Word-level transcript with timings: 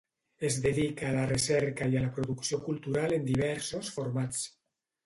Es 0.39 0.55
dedica 0.63 1.09
a 1.11 1.11
la 1.17 1.27
recerca 1.31 1.91
i 1.93 1.99
a 1.99 2.01
la 2.07 2.09
producció 2.17 2.61
cultural 2.71 3.17
en 3.21 3.31
diversos 3.33 3.95
formats. 3.99 4.47